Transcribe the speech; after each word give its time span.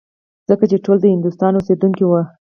ځکه 0.49 0.63
چې 0.71 0.77
ټول 0.85 0.97
د 1.01 1.05
هندوستان 1.15 1.51
اوسېدونکي 1.55 2.03
وو. 2.05 2.21